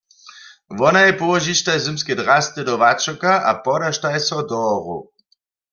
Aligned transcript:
Wonaj 0.79 1.11
połožištaj 1.19 1.77
zymske 1.81 2.13
drasty 2.21 2.61
do 2.69 2.73
wačoka 2.83 3.31
a 3.49 3.51
podaštaj 3.65 4.17
so 4.27 4.39
do 4.53 4.65
horow. 4.65 5.03